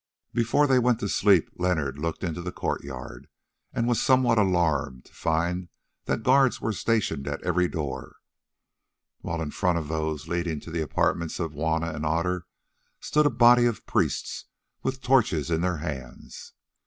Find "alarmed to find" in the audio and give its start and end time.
4.39-5.69